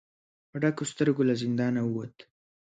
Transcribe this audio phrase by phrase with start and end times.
[0.49, 2.15] په ډکو سترګو له زندانه ووت.